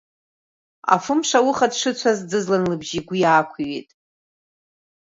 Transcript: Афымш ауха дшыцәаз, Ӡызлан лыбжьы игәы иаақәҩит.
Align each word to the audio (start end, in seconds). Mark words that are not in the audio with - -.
Афымш 0.93 1.29
ауха 1.37 1.67
дшыцәаз, 1.71 2.19
Ӡызлан 2.29 2.63
лыбжьы 2.69 2.95
игәы 2.99 3.15
иаақәҩит. 3.19 3.89